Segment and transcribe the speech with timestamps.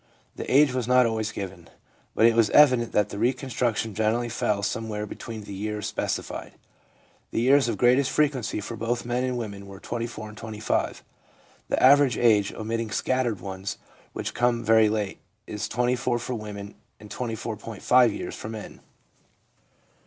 [0.35, 1.69] The age was not always given;
[2.15, 6.53] but it was evident that the reconstruction gener ally fell somewhere between the years specified.
[7.29, 11.03] The years of greatest frequency for both men and women were 24 and 25.
[11.69, 13.77] The average age, omitting scattered ones
[14.13, 18.81] which come very late, is 24 for women and 24.5 years for men.